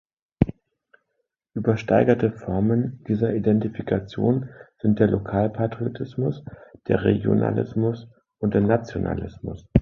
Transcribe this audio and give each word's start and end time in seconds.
Übersteigerte 1.53 2.31
Formen 2.31 3.03
dieser 3.07 3.35
Identifikation 3.35 4.49
sind 4.79 4.97
der 4.99 5.05
Lokalpatriotismus, 5.05 6.43
der 6.87 7.03
Regionalismus 7.03 8.07
und 8.39 8.55
der 8.55 8.61
Nationalismus. 8.61 9.69